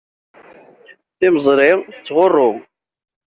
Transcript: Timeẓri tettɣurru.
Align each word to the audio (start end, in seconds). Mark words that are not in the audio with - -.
Timeẓri 1.19 1.71
tettɣurru. 1.93 2.49